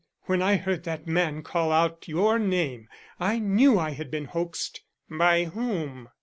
[0.23, 2.87] "When I heard that man call out your name,
[3.19, 4.81] I knew I had been hoaxed."
[5.11, 6.09] "By whom?"